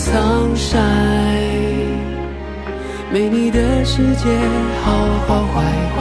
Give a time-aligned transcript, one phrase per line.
[0.00, 0.80] sunshine，
[3.12, 4.24] 没你的世界
[4.82, 4.90] 好
[5.26, 5.62] 好坏
[5.94, 5.98] 坏，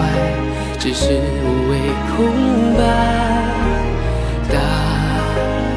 [0.79, 1.11] 只是
[1.43, 1.73] 无谓
[2.15, 2.17] 空
[2.77, 2.79] 白。
[4.47, 4.55] 答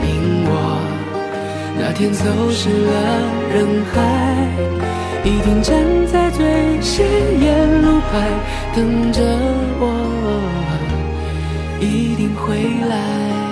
[0.07, 0.09] 应
[0.47, 0.51] 我，
[1.77, 2.93] 那天走失了
[3.53, 3.57] 人
[3.93, 3.99] 海，
[5.25, 5.75] 一定站
[6.07, 7.05] 在最显
[7.41, 8.13] 眼路牌
[8.77, 9.21] 等着
[9.81, 9.83] 我，
[11.81, 12.55] 一定会
[12.89, 13.52] 来。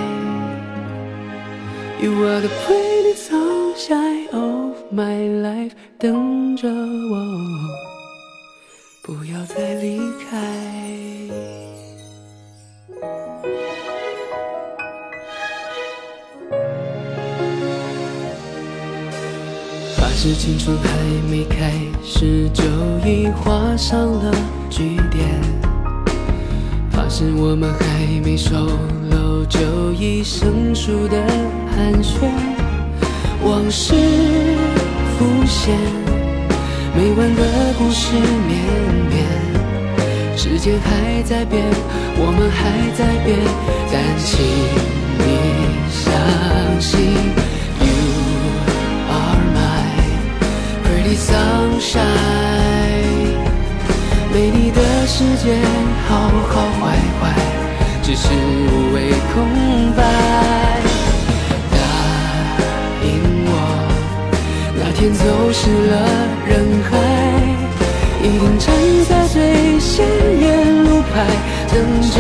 [2.03, 7.17] You are the pretty sunshine of my life，等着我，
[9.03, 10.39] 不要再离开。
[19.95, 20.89] 发誓青春还
[21.31, 21.71] 没开
[22.03, 22.65] 始，就
[23.07, 24.35] 已画上了
[24.71, 25.39] 句点。
[26.91, 28.55] 发誓我们还没熟
[29.47, 31.17] 就已生疏的。
[31.77, 32.29] 寒暄，
[33.43, 33.95] 往事
[35.17, 35.75] 浮现，
[36.95, 37.43] 没完的
[37.79, 38.59] 故事绵
[39.09, 39.25] 绵。
[40.37, 41.65] 时间还在变，
[42.17, 43.39] 我们还在变，
[43.91, 44.45] 但请
[45.19, 45.25] 你
[45.91, 46.01] 相
[46.81, 46.91] 信
[47.81, 47.97] ，You
[49.09, 49.59] are my
[50.85, 52.11] pretty sunshine。
[54.33, 55.57] 没你的世界，
[56.09, 56.11] 好
[56.49, 56.83] 好坏
[57.21, 57.23] 坏，
[58.11, 60.03] 只是无谓空白。
[61.71, 61.79] 答
[63.05, 63.09] 应
[63.47, 63.49] 我，
[64.75, 65.23] 哪天走
[65.53, 65.95] 失了
[66.45, 66.51] 人
[66.91, 66.91] 海，
[68.21, 68.67] 一定站
[69.09, 70.05] 在最显
[70.41, 71.13] 眼路牌
[71.73, 71.79] 等
[72.11, 72.19] 着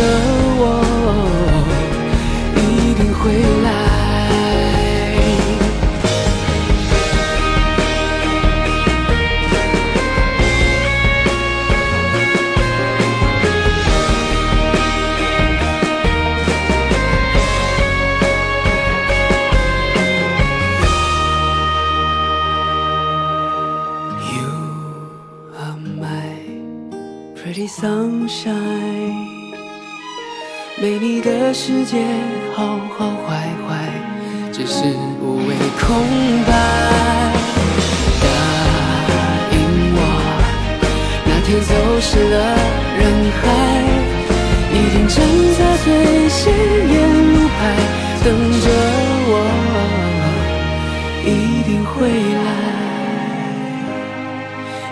[31.62, 32.02] 世界
[32.54, 33.36] 好好坏
[33.68, 33.68] 坏，
[34.50, 34.82] 只是
[35.20, 35.86] 无谓空
[36.46, 36.50] 白。
[38.22, 38.26] 答
[39.52, 39.54] 应
[39.94, 39.98] 我，
[41.26, 42.34] 那天走失了
[42.96, 43.00] 人
[43.36, 43.44] 海，
[44.72, 45.14] 一定站
[45.58, 45.86] 在最
[46.30, 46.40] 显
[46.88, 46.96] 眼
[47.34, 47.60] 路牌
[48.24, 48.26] 等
[48.62, 48.66] 着
[49.28, 49.32] 我，
[51.26, 51.28] 一
[51.68, 51.92] 定会
[52.36, 52.48] 来。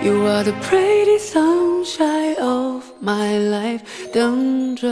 [0.05, 3.81] You are the pretty sunshine of my life，
[4.13, 4.87] 等着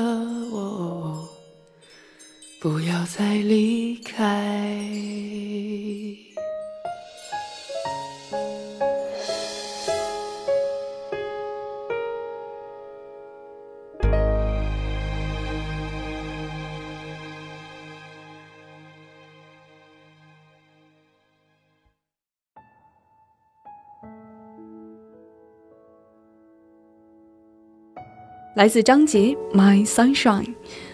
[28.56, 30.44] 来自张杰《My Sunshine》，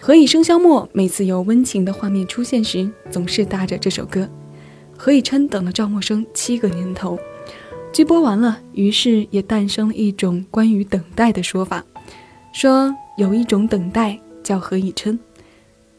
[0.01, 4.27] 何以笙箫默每次有温情的画面出现时，总是搭着这首歌。
[4.97, 7.17] 何以琛等了赵默笙七个年头，
[7.93, 11.81] 剧播完了，于是也诞生了一种关于等待的说法，
[12.51, 15.17] 说有一种等待叫何以琛。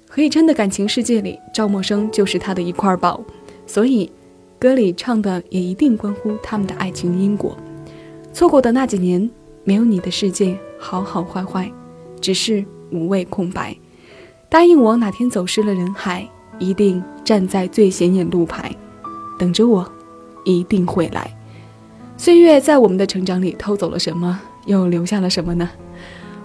[0.06, 3.24] 何以琛的感情世界里，赵默笙就是他的一块宝，
[3.66, 4.12] 所以
[4.58, 7.56] 歌里唱的也一定关乎他们的爱情因果。
[8.34, 9.30] 错过的那几年，
[9.64, 10.58] 没有你的世界。
[10.84, 11.72] 好好坏坏，
[12.20, 13.74] 只是无谓空白。
[14.50, 16.28] 答应我，哪天走失了人海，
[16.58, 18.70] 一定站在最显眼路牌，
[19.38, 19.90] 等着我，
[20.44, 21.34] 一定会来。
[22.18, 25.70] 岁月在我们的成长里偷走了什么，又留下了什么呢？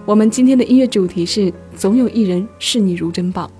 [0.06, 3.50] 我们今天的音乐主题是：总有一人视你如珍宝。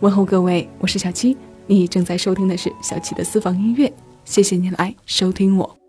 [0.00, 1.34] 问候各位，我是小七，
[1.66, 3.90] 你正在收听的是小七的私房音乐。
[4.26, 5.85] 谢谢你来收听我。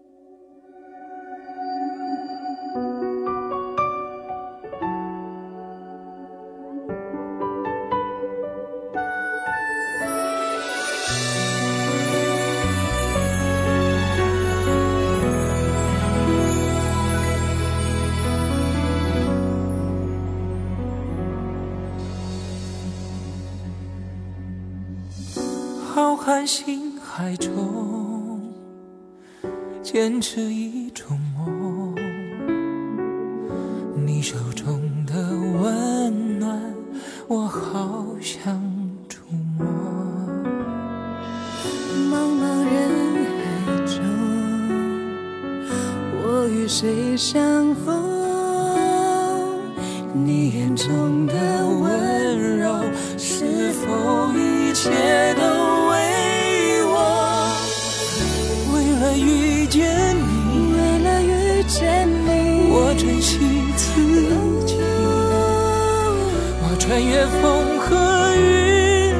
[66.97, 69.13] 穿越风和雨，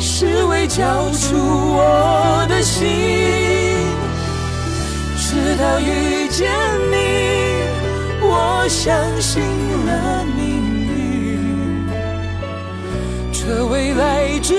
[0.00, 2.88] 是为交出我的心。
[5.16, 6.50] 直到遇见
[6.90, 6.96] 你，
[8.20, 9.40] 我相信
[9.86, 10.42] 了命
[10.88, 11.86] 运，
[13.32, 14.56] 这未来值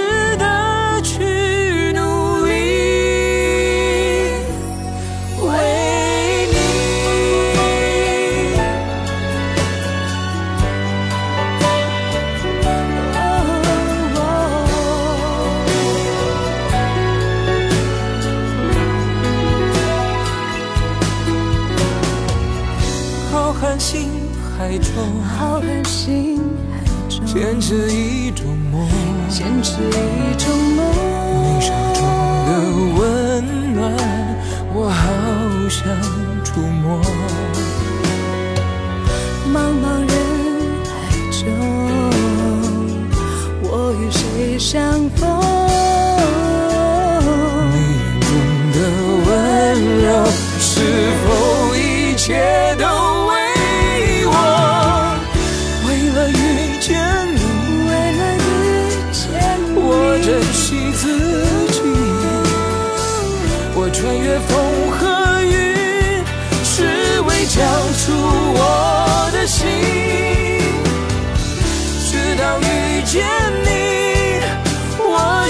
[23.81, 24.07] 浩瀚星
[24.59, 24.93] 海中，
[25.23, 26.37] 浩瀚星
[26.71, 26.77] 海
[27.09, 28.87] 中，坚持一种梦。
[29.27, 30.85] 坚持一种梦。
[31.41, 31.99] 你手中
[32.45, 32.49] 的
[32.99, 33.01] 温
[33.73, 33.81] 暖，
[34.75, 35.01] 我好
[35.67, 35.81] 想
[36.43, 37.01] 触摸。
[39.51, 40.13] 茫茫人
[40.85, 40.91] 海
[41.31, 41.41] 中，
[43.63, 43.65] 我
[43.99, 45.19] 与谁相逢？
[47.71, 48.29] 你眼中
[48.73, 48.77] 的
[49.25, 49.29] 温
[50.03, 50.07] 柔，
[50.59, 50.69] 是
[51.25, 51.25] 否
[51.75, 51.79] 一
[52.15, 52.85] 切都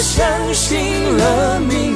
[0.02, 1.91] 相信了命。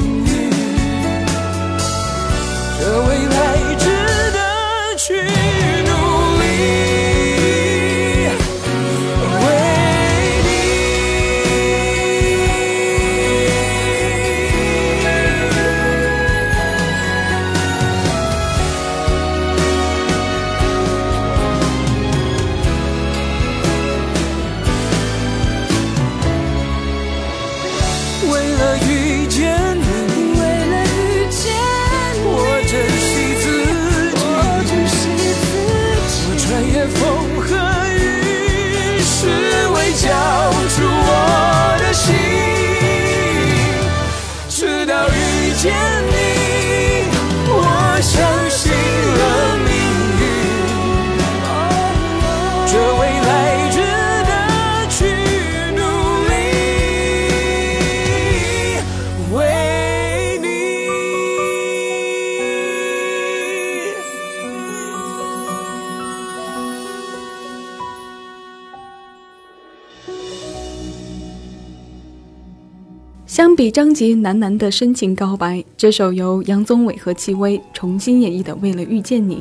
[73.36, 79.36] 相比张杰喃喃的深情告白，这首由杨宗纬和戚薇重新演绎的《为了遇见你》，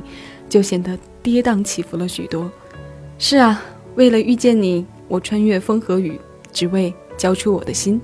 [0.50, 2.52] 就显得跌宕起伏了许多。
[3.18, 3.64] 是啊，
[3.96, 6.20] 为了遇见你，我穿越风和雨，
[6.52, 8.02] 只为交出我的心。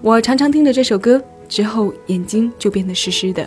[0.00, 3.46] 我常常听着这首歌之后，眼睛就变得湿湿的，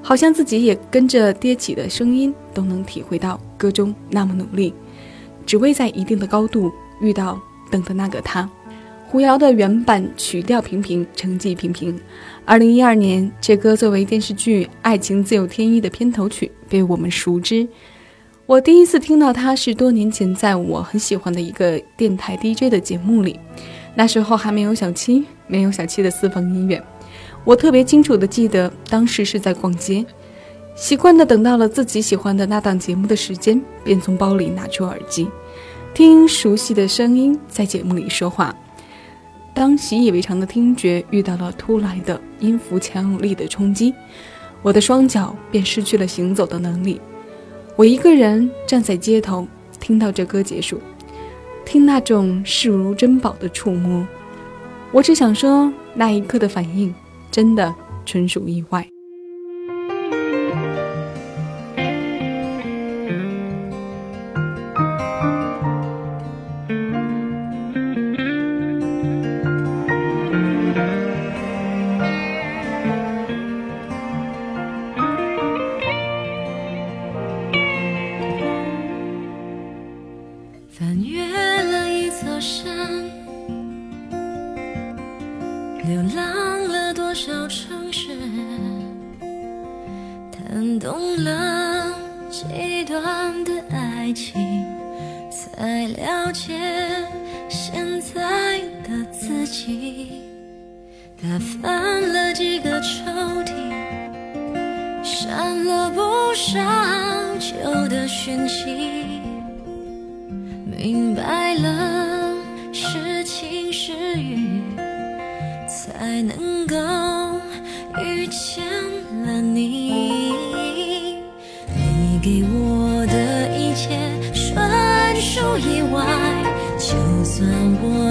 [0.00, 4.72] 好像自己也跟着跌起的声音，都能体会到歌中那么努力，
[5.44, 6.72] 只为在一定的高度
[7.02, 7.38] 遇到
[7.70, 8.48] 等的那个他。
[9.10, 11.98] 胡瑶的原版曲调平平，成绩平平。
[12.44, 17.66] 二零一二年，这歌作为电视剧《爱情自有天意》的片头曲被我们熟知。
[18.46, 23.36] 我第一次听到它是多年前在我很喜欢的一个电台 DJ 的节目里，
[23.96, 26.80] 那时候还没有小七，没有小七的私房音乐。
[27.44, 30.06] 我特别清楚的记得，当时是在逛街，
[30.76, 35.26] 习惯的等到了自己喜欢的那档节目的时间，便从包里拿出耳机，
[35.94, 38.54] 听熟悉的声音在节目里说话。
[39.60, 43.92] 当习以为常的听觉遇到了突来的音符强有力的冲击，
[44.62, 46.98] 我的双脚便失去了行走的能力。
[47.76, 49.46] 我一个人站在街头，
[49.78, 50.80] 听到这歌结束，
[51.66, 54.08] 听那种视如珍宝的触摸，
[54.92, 56.94] 我只想说，那一刻的反应
[57.30, 57.74] 真的
[58.06, 58.88] 纯属意外。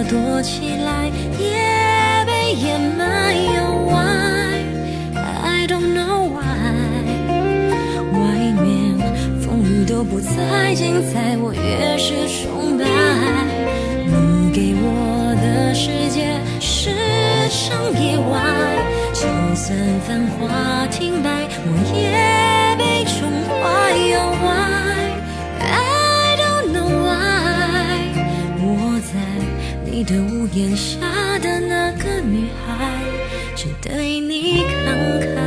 [0.03, 3.35] 躲起来，也被掩埋。
[3.89, 4.63] Why
[5.15, 6.43] I don't know why，
[8.13, 8.19] 外
[8.61, 8.97] 面
[9.41, 12.85] 风雨都不再精彩，我越是崇拜。
[14.05, 16.91] 你给我的世界是
[17.49, 18.39] 场意外，
[19.13, 19.21] 就
[19.55, 19.77] 算
[20.07, 23.28] 繁华停摆，我也被宠
[30.09, 30.97] 的屋檐下
[31.37, 32.99] 的那个女孩，
[33.55, 35.37] 只对你慷慨，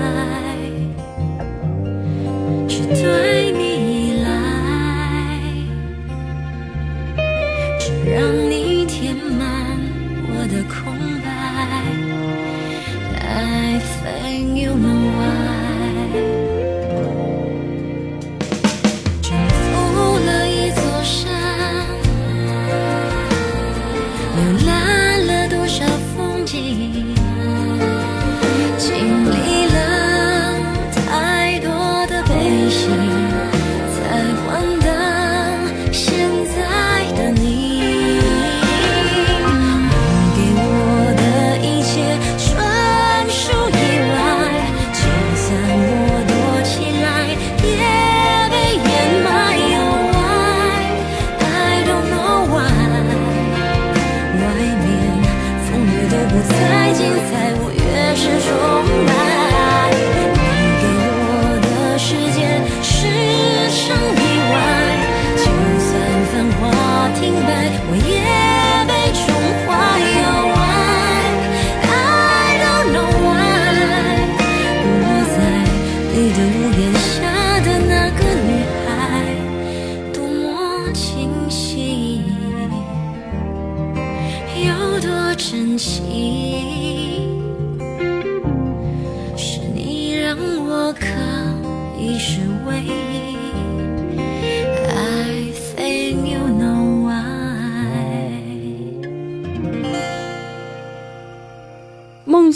[2.68, 4.30] 只对你依赖，
[7.80, 9.42] 只让你填满
[10.28, 11.26] 我的空白。
[13.18, 15.01] I think you know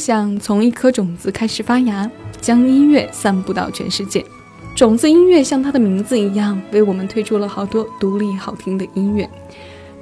[0.07, 2.09] 想从一颗种子开始发芽，
[2.41, 4.25] 将音乐散布到全世界。
[4.73, 9.29] 种子音乐像它的名字一样，为我们推出了好多独立好听的音乐。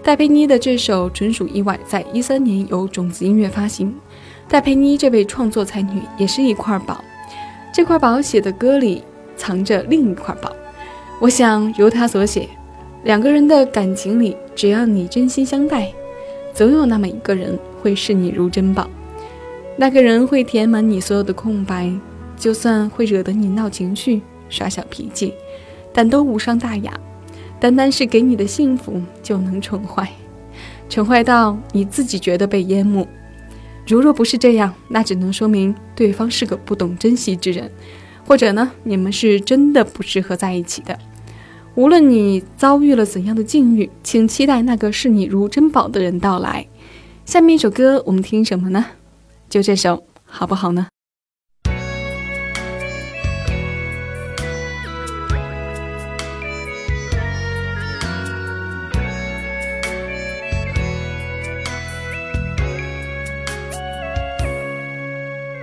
[0.02, 3.94] 戴佩妮的这首纯属意外，在一三年由种子音乐发行。
[4.46, 7.02] 戴佩妮这位创作才女也是一块宝，
[7.72, 9.02] 这块宝写的歌里
[9.38, 10.52] 藏着另一块宝。
[11.18, 12.46] 我想，如她所写，
[13.04, 15.90] 两个人的感情里，只要你真心相待，
[16.52, 18.86] 总有那么一个人会视你如珍宝。
[19.76, 21.92] 那个人会填满你所有的空白，
[22.36, 25.34] 就算会惹得你闹情绪、耍小脾气，
[25.92, 26.92] 但都无伤大雅。
[27.60, 30.08] 单单是给你的幸福就能宠坏，
[30.88, 33.06] 宠坏到你自己觉得被淹没。
[33.86, 37.70] 如若不是这样，那只能说明对方是个不懂珍惜之人，
[38.26, 40.98] 或者呢，你们是真的不适合在一起的。
[41.74, 46.66] 无论你遭遇了怎样的境遇，请期待那个视你如珍宝的人到来。
[47.24, 48.84] 下面一首歌，我们听什么呢？
[49.48, 50.88] 就这首好不好呢？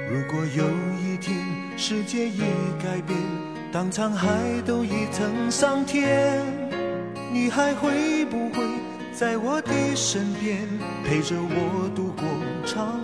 [0.09, 0.65] 如果有
[1.03, 1.37] 一天
[1.77, 2.39] 世界已
[2.81, 3.17] 改变，
[3.73, 4.29] 当沧海
[4.65, 6.41] 都已成桑田，
[7.33, 8.63] 你还会不会
[9.11, 10.65] 在我的身边，
[11.05, 12.23] 陪着我度过
[12.65, 13.01] 长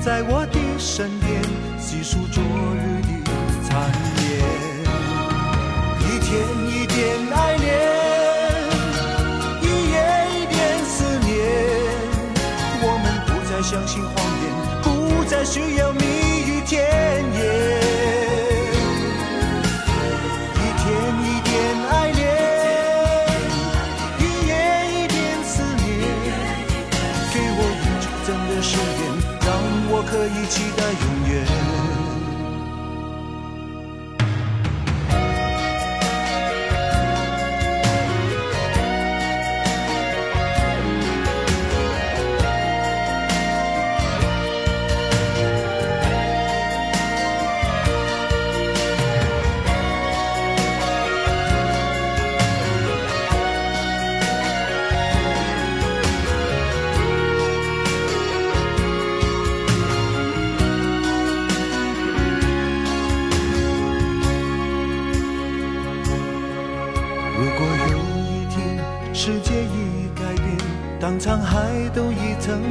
[0.00, 0.46] 在我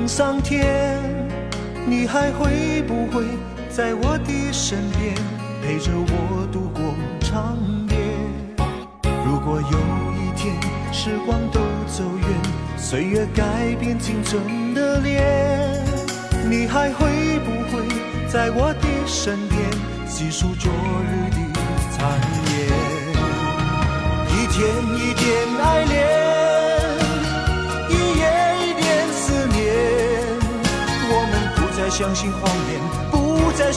[0.10, 0.98] 桑田，
[1.86, 3.24] 你还会不会
[3.70, 5.14] 在我的身边
[5.62, 7.56] 陪着我度过长
[7.90, 7.96] 夜？
[9.24, 9.78] 如果有
[10.18, 10.52] 一天
[10.92, 12.28] 时光都走远，
[12.76, 15.24] 岁月改变青春的脸，
[16.50, 17.88] 你还会不会
[18.28, 19.62] 在我的身边
[20.08, 20.72] 细数昨
[21.06, 21.38] 日的
[21.92, 22.58] 残烟？
[24.34, 24.58] 一天
[24.98, 25.28] 一点
[25.64, 26.09] 爱恋。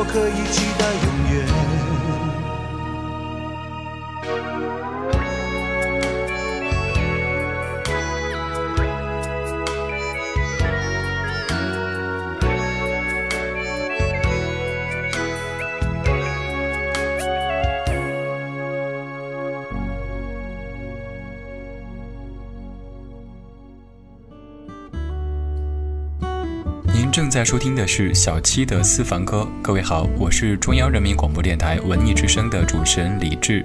[0.00, 0.69] 我可以
[27.40, 29.48] 在收听的是小七的私房歌。
[29.62, 33.64] 各位好，我是中央人民广播电台文艺之声的主持人李志。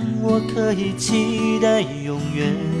[0.23, 2.80] 我可以期待永远。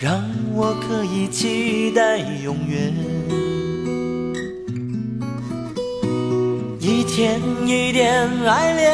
[0.00, 2.90] 让我可以期待永远。
[6.80, 8.90] 一天一点爱恋，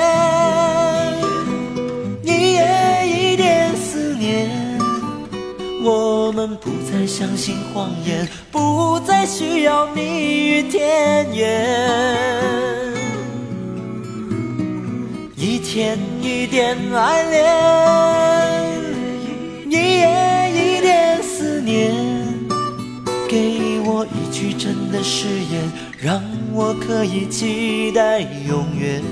[2.25, 4.51] 一夜一点思念。
[5.85, 11.71] 我们不再相信谎言，不再需要蜜语甜言。
[15.37, 17.45] 一天一点爱恋，
[24.91, 25.71] 的誓言，
[26.01, 26.23] 让
[26.53, 29.03] 我可以期待永远。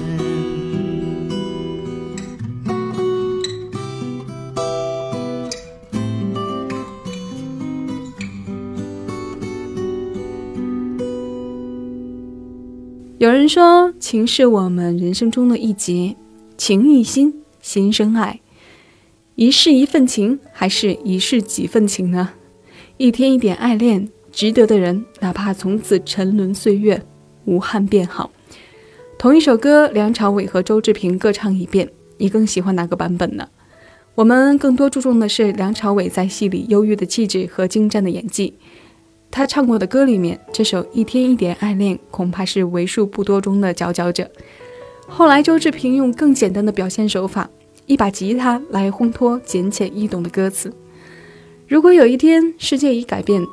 [13.19, 16.15] 有人说，情是我们人生中的一劫，
[16.59, 18.41] 情一心，心生爱。
[19.37, 22.31] 一世一份情，还是一世几份情呢？
[22.99, 27.01] 一天一点爱恋，值得的人，哪怕从此沉沦岁月，
[27.45, 28.33] 无憾便好。
[29.17, 33.49] 同一首歌，梁朝伟和周志平各唱一遍，你更喜欢哪个版本呢？
[34.17, 38.55] 我们更多注重的是梁朝伟在戏里忧郁的气质和精湛的演技。
[39.31, 44.29] 他唱过的歌里面，这首《一天一点爱恋》恐怕是为数不多中的佼佼者。
[45.07, 47.49] 后来，周志平用更简单的表现手法，
[47.87, 50.73] 一把吉他来烘托简浅易懂的歌词。
[51.69, 53.45] 如果有一天世界已改变，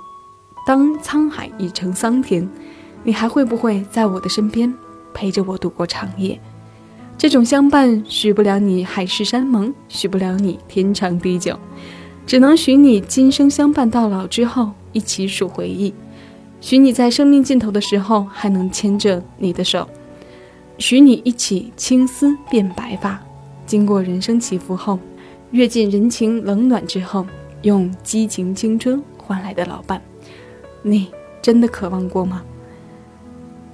[0.66, 2.48] 当沧海已成桑田，
[3.04, 4.74] 你还会不会在我的身边，
[5.14, 6.40] 陪着我度过长夜？
[7.18, 11.58] 这种相伴，许不了你海誓山盟，许不了你天长地久，
[12.26, 14.72] 只能许你今生相伴到老之后。
[14.94, 15.94] 一起数回忆，
[16.60, 19.88] 许你在生命尽头的时候还能牵着你的手，
[20.78, 23.18] 许你一起青丝变白发，
[23.66, 25.00] 经过人生起伏后，
[25.52, 27.26] 阅尽人情冷暖之后，
[27.62, 30.02] 用激情青春换来的老伴，
[30.82, 32.44] 你真的渴望过吗？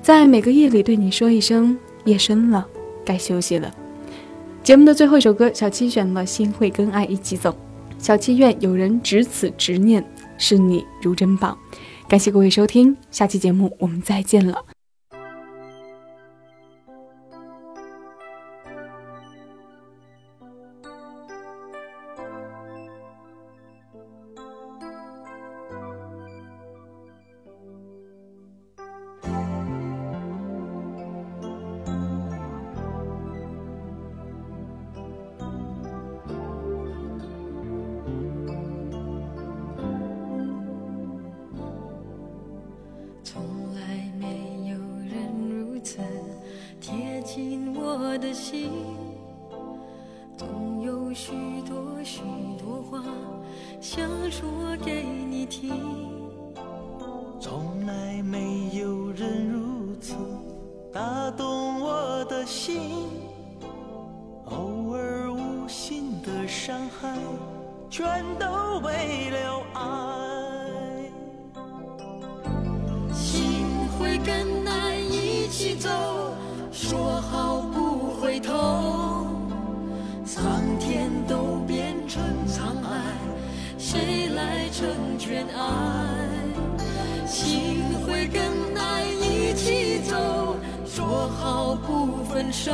[0.01, 2.67] 在每个夜里对你说一声夜深了，
[3.03, 3.73] 该休息了。
[4.63, 7.49] 节目的最后一首歌，小七选了《心会跟爱一起走》，
[7.97, 10.05] 小七愿有人执此执念。
[10.37, 11.57] 视你如珍宝，
[12.07, 14.76] 感谢各位收听，下期节目我们再见了。
[74.27, 75.89] 跟爱一起走，
[76.71, 77.87] 说好不。
[78.19, 79.25] 回头，
[80.25, 82.99] 苍天都变成沧海，
[83.77, 85.65] 谁来成全爱？
[87.25, 88.41] 心会跟
[88.75, 92.71] 爱一起走，说好不分手，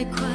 [0.00, 0.29] 原来快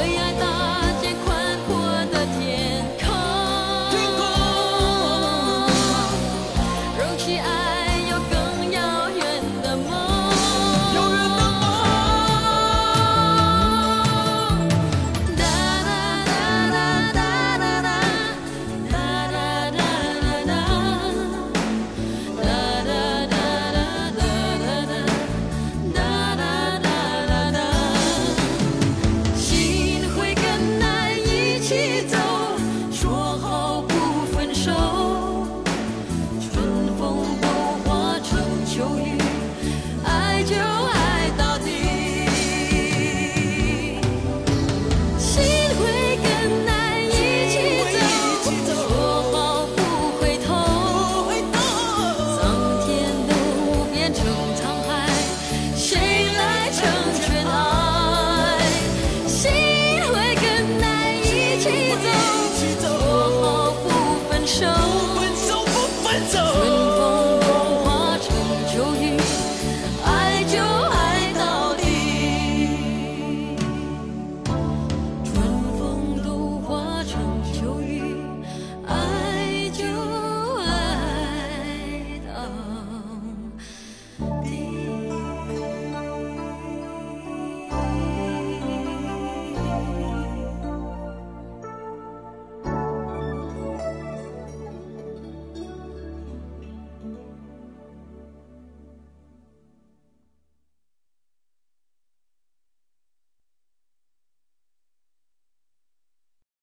[0.00, 0.59] 为爱到。